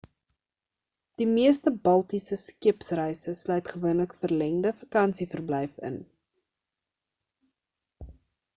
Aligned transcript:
die 1.21 1.27
meeste 1.33 1.73
baltiese 1.87 2.37
skeepsreise 2.43 3.35
sluit 3.41 3.69
gewoonlik 3.73 4.17
verlengde 4.23 4.73
vakansieverblyf 4.81 5.79
in 5.93 6.03